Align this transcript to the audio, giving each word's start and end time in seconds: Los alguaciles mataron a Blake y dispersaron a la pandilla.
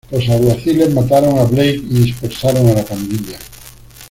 Los 0.09 0.27
alguaciles 0.29 0.91
mataron 0.95 1.37
a 1.37 1.43
Blake 1.43 1.75
y 1.87 1.99
dispersaron 2.05 2.67
a 2.69 2.73
la 2.73 2.83
pandilla. 2.83 3.37